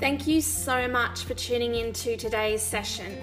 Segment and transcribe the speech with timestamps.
[0.00, 3.22] Thank you so much for tuning in to today's session.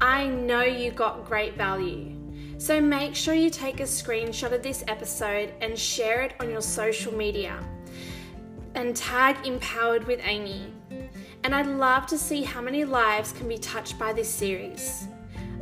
[0.00, 2.12] I know you got great value.
[2.58, 6.60] So make sure you take a screenshot of this episode and share it on your
[6.60, 7.62] social media.
[8.74, 10.72] And tag Empowered with Amy.
[11.44, 15.06] And I'd love to see how many lives can be touched by this series.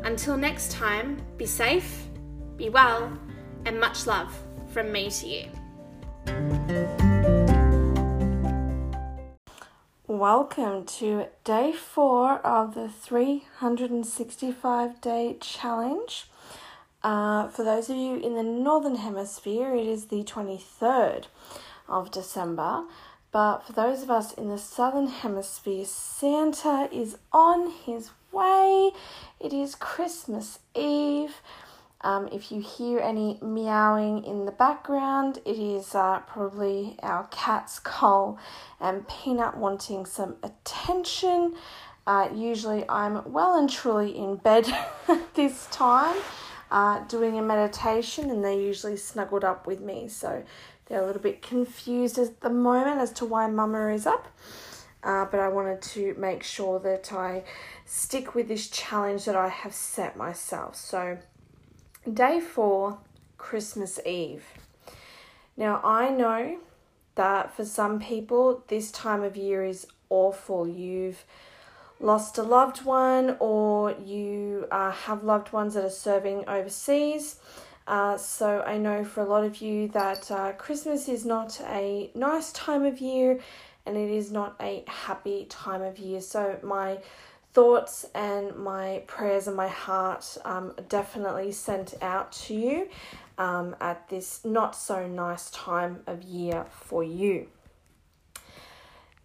[0.05, 2.07] Until next time, be safe,
[2.57, 3.13] be well,
[3.67, 4.35] and much love
[4.73, 6.56] from me to you.
[10.19, 16.31] Welcome to day four of the 365 day challenge.
[17.03, 21.27] Uh, for those of you in the Northern Hemisphere, it is the 23rd
[21.87, 22.85] of December.
[23.31, 28.93] But for those of us in the Southern Hemisphere, Santa is on his way.
[29.39, 31.43] It is Christmas Eve.
[32.07, 37.81] Um, if you hear any meowing in the background, it is uh, probably our cats
[37.81, 38.39] Cole
[38.81, 41.57] and Peanut wanting some attention.
[42.07, 44.73] Uh, usually, I'm well and truly in bed
[45.35, 46.17] this time
[46.71, 50.07] uh, doing a meditation, and they're usually snuggled up with me.
[50.07, 50.45] So
[50.85, 54.29] they're a little bit confused at the moment as to why Mama is up.
[55.03, 57.43] Uh, but I wanted to make sure that I
[57.85, 60.77] stick with this challenge that I have set myself.
[60.77, 61.19] So,
[62.13, 62.99] day four,
[63.39, 64.45] Christmas Eve.
[65.57, 66.59] Now, I know
[67.15, 70.69] that for some people, this time of year is awful.
[70.69, 71.25] You've
[71.99, 77.37] lost a loved one, or you uh, have loved ones that are serving overseas.
[77.87, 82.11] Uh, so I know for a lot of you that uh, Christmas is not a
[82.15, 83.39] nice time of year
[83.87, 86.21] and it is not a happy time of year.
[86.21, 86.99] So my
[87.57, 92.87] thoughts and my prayers and my heart um, definitely sent out to you
[93.39, 97.47] um, at this not so nice time of year for you.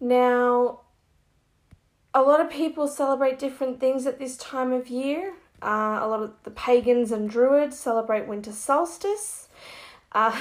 [0.00, 0.80] Now,
[2.14, 5.34] a lot of people celebrate different things at this time of year.
[5.60, 9.48] Uh, a lot of the pagans and druids celebrate winter solstice.
[10.12, 10.40] Uh,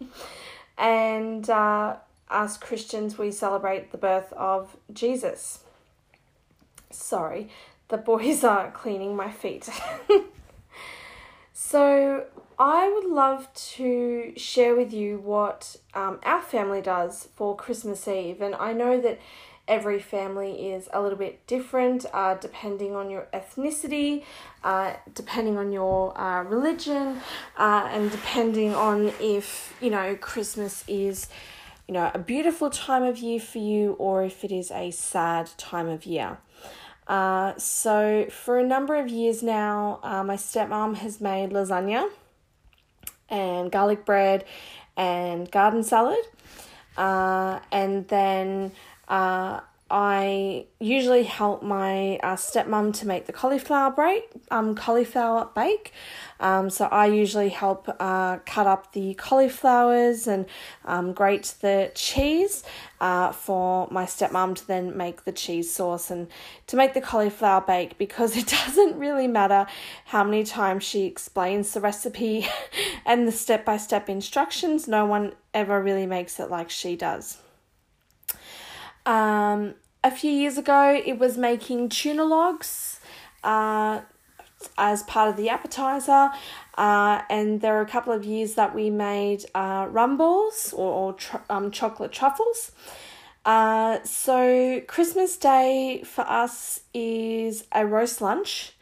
[0.78, 1.94] and uh,
[2.28, 5.60] us Christians, we celebrate the birth of Jesus.
[6.94, 7.48] Sorry,
[7.88, 9.68] the boys aren't cleaning my feet.
[11.52, 12.26] so,
[12.58, 18.40] I would love to share with you what um, our family does for Christmas Eve.
[18.40, 19.18] And I know that
[19.66, 24.22] every family is a little bit different uh, depending on your ethnicity,
[24.62, 27.20] uh, depending on your uh, religion,
[27.58, 31.28] uh, and depending on if, you know, Christmas is,
[31.88, 35.50] you know, a beautiful time of year for you or if it is a sad
[35.56, 36.38] time of year.
[37.06, 42.08] Uh, so, for a number of years now, uh, my stepmom has made lasagna
[43.28, 44.44] and garlic bread
[44.96, 46.24] and garden salad.
[46.96, 48.72] Uh, and then
[49.08, 49.60] uh,
[49.90, 55.92] I usually help my uh, stepmom to make the cauliflower break, um, cauliflower bake.
[56.40, 60.46] Um, so I usually help uh, cut up the cauliflowers and
[60.86, 62.64] um, grate the cheese
[63.00, 66.28] uh, for my stepmom to then make the cheese sauce and
[66.66, 69.66] to make the cauliflower bake because it doesn't really matter
[70.06, 72.46] how many times she explains the recipe
[73.06, 74.88] and the step by step instructions.
[74.88, 77.38] No one ever really makes it like she does.
[79.06, 83.00] Um, a few years ago, it was making tuna logs
[83.42, 84.00] uh,
[84.76, 86.30] as part of the appetizer.
[86.76, 90.92] Uh, and there were a couple of years that we made uh, rum balls or,
[90.92, 92.72] or tr- um, chocolate truffles.
[93.44, 98.72] Uh, so, Christmas Day for us is a roast lunch.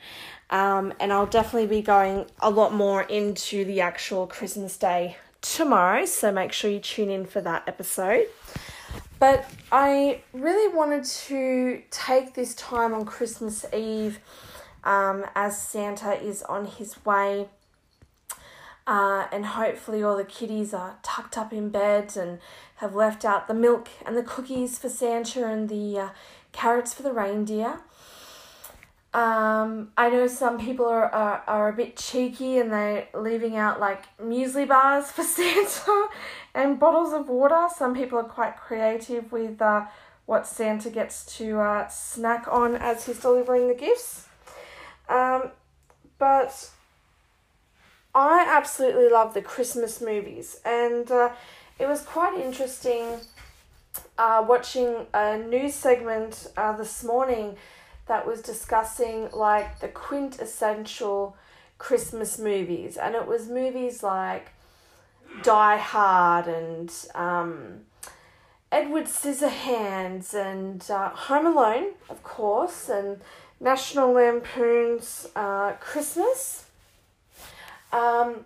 [0.51, 6.05] Um, and I'll definitely be going a lot more into the actual Christmas Day tomorrow.
[6.05, 8.27] So, make sure you tune in for that episode.
[9.23, 14.19] But I really wanted to take this time on Christmas Eve
[14.83, 17.49] um, as Santa is on his way.
[18.85, 22.41] Uh, and hopefully, all the kiddies are tucked up in bed and
[22.79, 26.09] have left out the milk and the cookies for Santa and the uh,
[26.51, 27.79] carrots for the reindeer.
[29.15, 33.79] Um, I know some people are, are, are a bit cheeky and they're leaving out
[33.79, 36.09] like muesli bars for Santa
[36.55, 37.69] and bottles of water.
[37.77, 39.87] Some people are quite creative with uh,
[40.25, 44.29] what Santa gets to uh, snack on as he's delivering the gifts.
[45.09, 45.51] Um,
[46.19, 46.71] but
[48.15, 51.31] I absolutely love the Christmas movies, and uh,
[51.79, 53.19] it was quite interesting
[54.17, 57.57] uh, watching a news segment uh, this morning
[58.13, 61.35] that was discussing like the quintessential
[61.79, 64.51] Christmas movies, and it was movies like
[65.43, 67.87] Die Hard and um,
[68.71, 73.19] Edward Scissorhands and uh, Home Alone, of course, and
[73.61, 76.67] National Lampoon's uh, Christmas.
[77.95, 78.45] Um,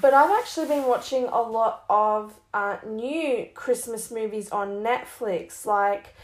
[0.00, 5.66] but I've actually been watching a lot of uh, new Christmas movies on Netflix.
[5.66, 6.14] Like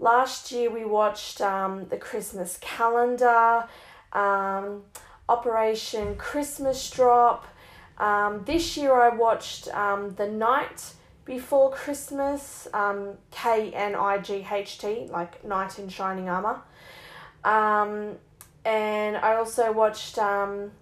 [0.00, 3.68] last year, we watched um, The Christmas Calendar,
[4.12, 4.82] um,
[5.28, 7.46] Operation Christmas Drop.
[7.98, 10.94] Um, this year, I watched um, The Knight
[11.24, 16.62] Before Christmas, um, K N I G H T, like Knight in Shining Armour.
[17.44, 18.16] Um,
[18.64, 20.72] and I also watched um,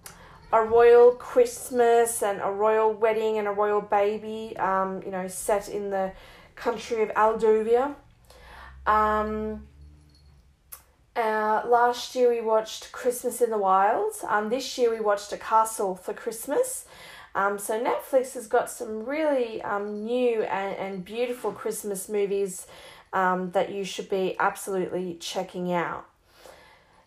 [0.52, 5.68] a royal Christmas and a royal wedding and a royal baby, um, you know, set
[5.68, 6.12] in the
[6.54, 7.94] country of Aldovia.
[8.88, 9.66] Um,
[11.14, 14.14] uh, last year we watched Christmas in the Wild.
[14.26, 16.86] Um, this year we watched A Castle for Christmas.
[17.34, 22.66] Um, so Netflix has got some really um, new and, and beautiful Christmas movies
[23.12, 26.06] um, that you should be absolutely checking out.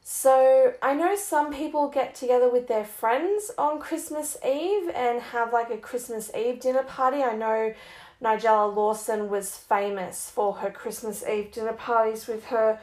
[0.03, 5.53] So I know some people get together with their friends on Christmas Eve and have
[5.53, 7.21] like a Christmas Eve dinner party.
[7.21, 7.73] I know
[8.21, 12.79] Nigella Lawson was famous for her Christmas Eve dinner parties with her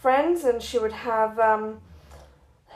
[0.00, 1.80] friends, and she would have um,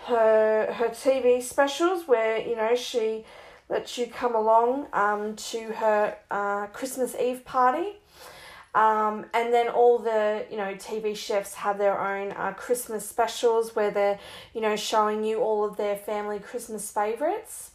[0.07, 3.25] her her TV specials where you know she
[3.69, 7.97] lets you come along um, to her uh, Christmas Eve party.
[8.75, 13.77] Um, and then all the you know TV chefs have their own uh, Christmas specials
[13.77, 14.19] where they're
[14.55, 17.73] you know showing you all of their family Christmas favorites.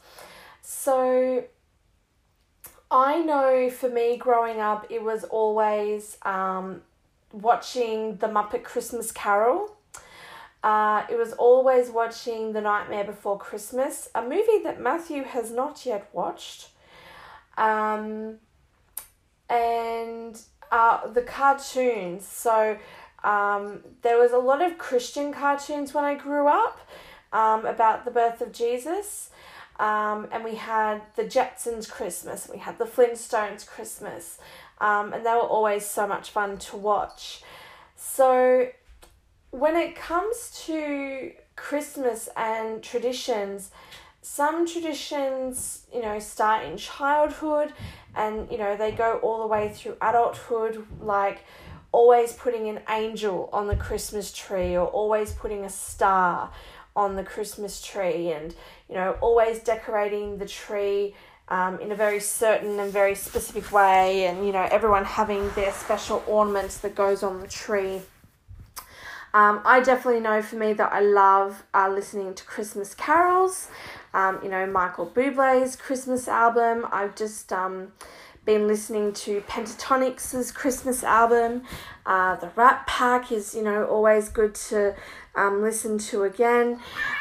[0.61, 1.43] So
[2.89, 6.81] I know for me growing up, it was always um,
[7.31, 9.75] watching The Muppet Christmas Carol.
[10.63, 15.85] Uh, it was always watching The Nightmare Before Christmas, a movie that Matthew has not
[15.85, 16.69] yet watched.
[17.57, 18.37] Um,
[19.49, 20.41] and
[20.71, 22.25] uh, the cartoons.
[22.27, 22.77] So
[23.23, 26.79] um, there was a lot of Christian cartoons when I grew up
[27.33, 29.29] um, about the birth of Jesus.
[29.79, 34.39] Um, and we had the Jetsons Christmas, we had the Flintstones Christmas,
[34.79, 37.43] um, and they were always so much fun to watch.
[37.95, 38.69] So,
[39.51, 43.69] when it comes to Christmas and traditions,
[44.27, 47.71] some traditions, you know, start in childhood
[48.13, 51.45] and, you know, they go all the way through adulthood, like
[51.93, 56.51] always putting an angel on the Christmas tree or always putting a star
[56.93, 58.53] on the Christmas tree and,
[58.89, 61.15] you know, always decorating the tree
[61.47, 65.71] um, in a very certain and very specific way and, you know, everyone having their
[65.71, 68.01] special ornaments that goes on the tree.
[69.33, 73.67] Um, I definitely know for me that I love uh, listening to Christmas carols.
[74.17, 76.87] Um, you know, Michael Bublé's Christmas album.
[76.91, 77.91] I've just um,
[78.45, 81.61] been listening to Pentatonix's Christmas album.
[82.03, 84.95] Uh, the Rat Pack is, you know, always good to
[85.35, 86.79] um, listen to again.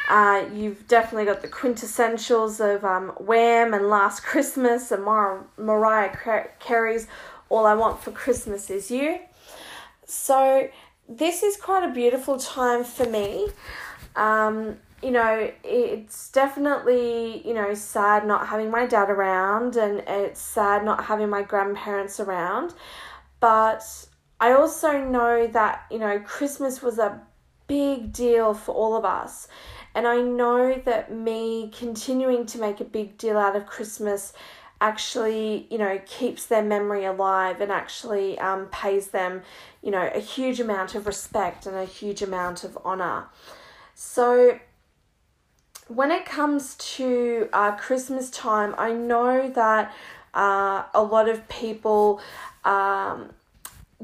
[0.09, 6.17] Uh, you've definitely got the quintessentials of um, Wham and Last Christmas and Mar- Mariah
[6.61, 7.09] Carey's
[7.51, 9.19] All I Want for Christmas Is You.
[10.07, 10.71] So,
[11.07, 13.49] this is quite a beautiful time for me.
[14.17, 20.41] Um, you know, it's definitely, you know, sad not having my dad around and it's
[20.41, 22.75] sad not having my grandparents around.
[23.38, 23.85] But
[24.40, 27.23] I also know that, you know, Christmas was a
[27.69, 29.47] big deal for all of us.
[29.95, 34.33] And I know that me continuing to make a big deal out of Christmas
[34.81, 39.42] actually, you know, keeps their memory alive and actually um, pays them,
[39.85, 43.26] you know, a huge amount of respect and a huge amount of honor.
[43.95, 44.59] So,
[45.88, 49.95] when it comes to uh, Christmas time, I know that
[50.35, 52.21] uh, a lot of people
[52.64, 53.31] um,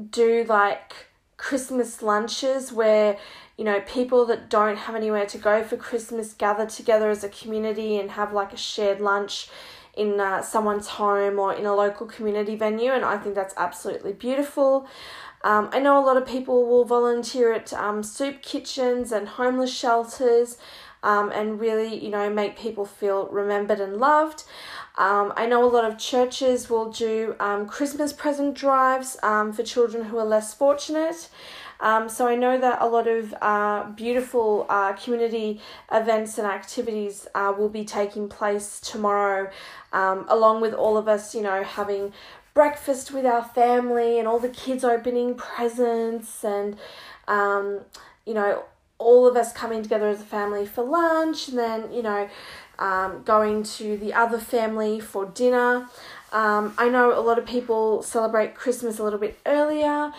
[0.09, 0.93] do like
[1.37, 3.17] Christmas lunches where
[3.57, 7.29] you know people that don't have anywhere to go for Christmas gather together as a
[7.29, 9.49] community and have like a shared lunch
[9.95, 14.13] in uh, someone's home or in a local community venue, and I think that's absolutely
[14.13, 14.87] beautiful.
[15.43, 19.73] Um, I know a lot of people will volunteer at um, soup kitchens and homeless
[19.75, 20.57] shelters
[21.03, 24.43] um, and really, you know, make people feel remembered and loved.
[24.97, 29.63] Um, I know a lot of churches will do um, Christmas present drives um, for
[29.63, 31.29] children who are less fortunate.
[31.79, 35.59] Um, so I know that a lot of uh, beautiful uh, community
[35.91, 39.49] events and activities uh, will be taking place tomorrow,
[39.91, 42.13] um, along with all of us, you know, having
[42.53, 46.77] breakfast with our family and all the kids opening presents and,
[47.27, 47.81] um,
[48.25, 48.63] you know,
[49.03, 52.29] all of us coming together as a family for lunch and then, you know,
[52.79, 55.87] um, going to the other family for dinner.
[56.31, 60.11] Um, I know a lot of people celebrate Christmas a little bit earlier,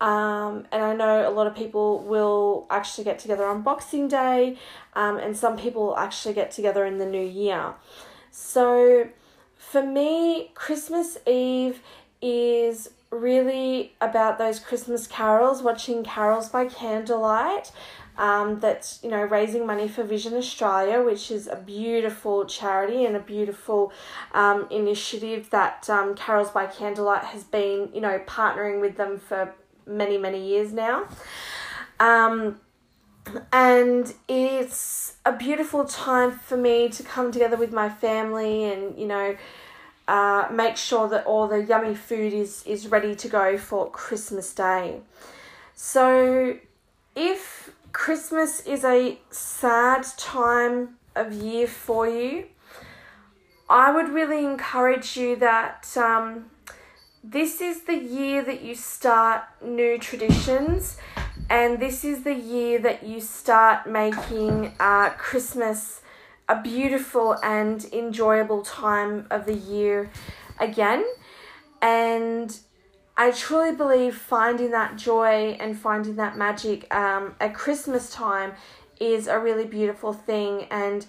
[0.00, 4.58] um, and I know a lot of people will actually get together on Boxing Day,
[4.94, 7.74] um, and some people actually get together in the new year.
[8.30, 9.08] So
[9.56, 11.80] for me, Christmas Eve
[12.20, 17.70] is really about those Christmas carols, watching carols by candlelight.
[18.22, 23.16] Um, that's you know raising money for Vision Australia, which is a beautiful charity and
[23.16, 23.92] a beautiful
[24.32, 29.52] um, initiative that um, Carols by Candlelight has been you know partnering with them for
[29.86, 31.08] many many years now.
[31.98, 32.60] Um,
[33.52, 39.06] and it's a beautiful time for me to come together with my family and you
[39.06, 39.36] know
[40.06, 44.54] uh, make sure that all the yummy food is is ready to go for Christmas
[44.54, 45.00] Day.
[45.74, 46.56] So
[47.14, 47.61] if
[47.92, 52.46] Christmas is a sad time of year for you,
[53.68, 56.46] I would really encourage you that um,
[57.22, 60.96] this is the year that you start new traditions,
[61.50, 66.00] and this is the year that you start making uh, Christmas
[66.48, 70.10] a beautiful and enjoyable time of the year
[70.58, 71.04] again.
[71.80, 72.58] And
[73.22, 78.54] I truly believe finding that joy and finding that magic um, at Christmas time
[78.98, 80.66] is a really beautiful thing.
[80.72, 81.06] And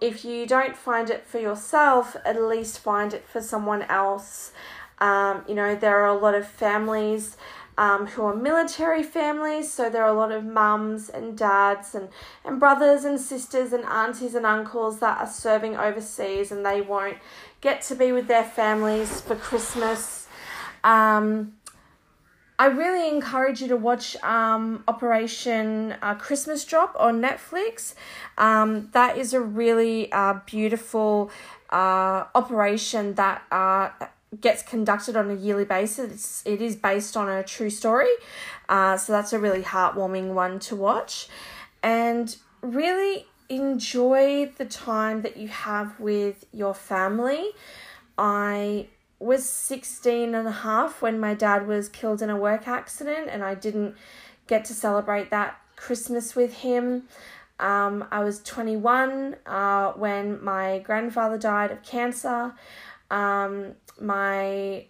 [0.00, 4.52] if you don't find it for yourself, at least find it for someone else.
[5.00, 7.36] Um, you know, there are a lot of families
[7.76, 12.10] um, who are military families, so there are a lot of mums and dads and,
[12.44, 17.16] and brothers and sisters and aunties and uncles that are serving overseas and they won't
[17.60, 20.28] get to be with their families for Christmas.
[20.84, 21.55] Um,
[22.58, 27.94] I really encourage you to watch um, Operation uh, Christmas Drop on Netflix.
[28.38, 31.30] Um, that is a really uh, beautiful
[31.70, 33.90] uh, operation that uh,
[34.40, 36.12] gets conducted on a yearly basis.
[36.12, 38.12] It's, it is based on a true story.
[38.68, 41.28] Uh, so that's a really heartwarming one to watch.
[41.82, 47.50] And really enjoy the time that you have with your family.
[48.18, 53.28] I was 16 and a half when my dad was killed in a work accident,
[53.30, 53.94] and I didn't
[54.46, 57.04] get to celebrate that Christmas with him.
[57.58, 62.54] Um, I was 21 uh, when my grandfather died of cancer.
[63.10, 64.86] Um, my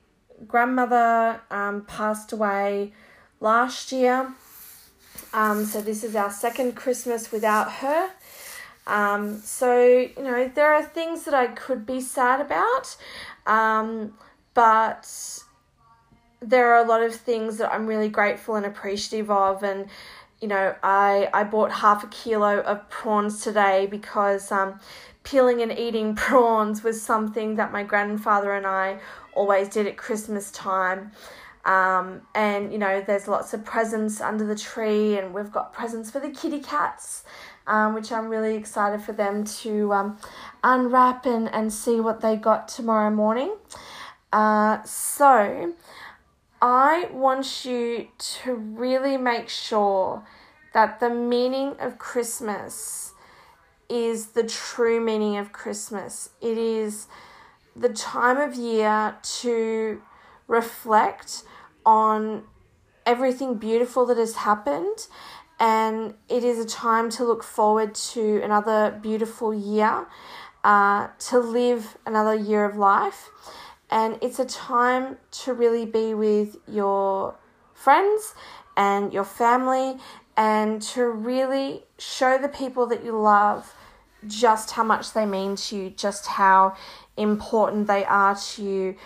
[0.47, 2.93] grandmother um, passed away
[3.41, 4.33] last year.
[5.33, 8.11] Um, so this is our second Christmas without her.
[8.87, 12.97] Um, so, you know, there are things that I could be sad about,
[13.47, 14.15] um,
[14.55, 15.43] but
[16.41, 19.63] there are a lot of things that I'm really grateful and appreciative of.
[19.63, 19.89] And,
[20.41, 24.81] you know, I, I bought half a kilo of prawns today because um,
[25.25, 28.99] peeling and eating prawns was something that my grandfather and I
[29.35, 31.13] always did at Christmas time.
[31.65, 36.13] Um, and you know, there's lots of presents under the tree, and we've got presents
[36.13, 37.25] for the kitty cats,
[37.67, 40.19] um, which I'm really excited for them to um,
[40.63, 43.55] unwrap and, and see what they got tomorrow morning.
[44.33, 45.75] Uh, so,
[46.61, 50.25] I want you to really make sure
[50.73, 53.13] that the meaning of Christmas
[53.89, 56.31] is the true meaning of Christmas.
[56.41, 57.07] It is
[57.75, 60.03] the time of year to
[60.49, 61.43] reflect
[61.85, 62.45] on
[63.05, 65.07] everything beautiful that has happened,
[65.59, 70.07] and it is a time to look forward to another beautiful year,
[70.65, 73.31] uh, to live another year of life,
[73.91, 77.37] and it's a time to really be with your
[77.75, 78.35] friends
[78.77, 79.97] and your family
[80.37, 83.75] and to really show the people that you love
[84.27, 86.75] just how much they mean to you, just how
[87.17, 88.97] important they are to you.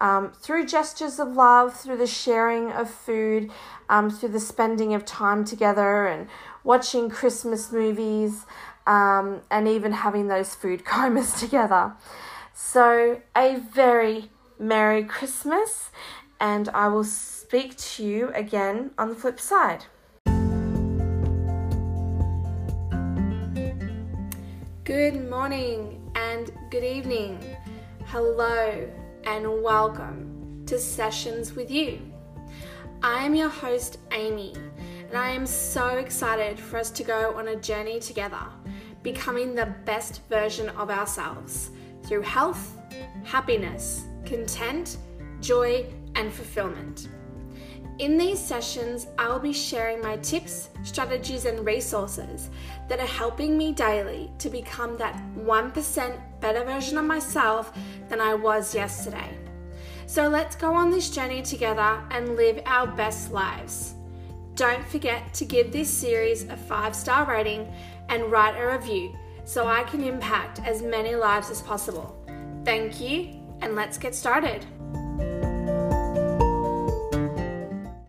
[0.00, 3.50] Um, through gestures of love, through the sharing of food,
[3.90, 6.26] um, through the spending of time together and
[6.64, 8.46] watching Christmas movies,
[8.86, 11.92] um, and even having those food comas together.
[12.54, 15.90] So, a very Merry Christmas,
[16.38, 19.84] and I will speak to you again on the flip side.
[24.84, 27.38] Good morning and good evening.
[28.06, 28.90] Hello
[29.30, 32.00] and welcome to Sessions with You.
[33.00, 34.56] I am your host, Amy,
[35.08, 38.42] and I am so excited for us to go on a journey together,
[39.04, 41.70] becoming the best version of ourselves
[42.02, 42.76] through health,
[43.22, 44.96] happiness, content,
[45.40, 47.08] joy, and fulfillment.
[48.00, 52.48] In these sessions, I will be sharing my tips, strategies, and resources
[52.88, 57.76] that are helping me daily to become that 1% better version of myself
[58.08, 59.36] than I was yesterday.
[60.06, 63.92] So let's go on this journey together and live our best lives.
[64.54, 67.70] Don't forget to give this series a five star rating
[68.08, 69.14] and write a review
[69.44, 72.16] so I can impact as many lives as possible.
[72.64, 73.28] Thank you,
[73.60, 74.64] and let's get started.